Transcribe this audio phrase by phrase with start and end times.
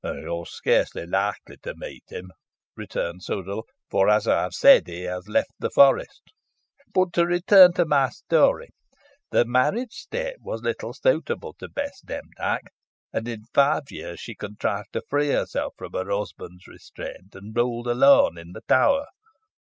[0.03, 2.31] "You are scarcely likely to meet him,"
[2.75, 6.23] returned Sudall, "for, as I have said, he has left the forest.
[6.91, 8.69] But to return to my story.
[9.29, 12.69] The marriage state was little suitable to Bess Demdike,
[13.13, 17.85] and in five years she contrived to free herself from her husband's restraint, and ruled
[17.87, 19.05] alone in the tower.